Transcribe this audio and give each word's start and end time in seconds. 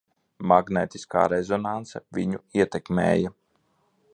Magnētiskā 0.51 1.25
rezonanse 1.33 2.01
viņu 2.19 2.41
ietekmēja. 2.61 3.35